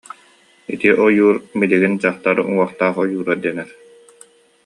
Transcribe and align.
Ити 0.73 0.89
ойуур 1.05 1.35
билигин 1.59 1.93
Дьахтар 2.01 2.37
уҥуохтаах 2.47 2.95
ойуура 3.03 3.35
дэнэр 3.43 3.69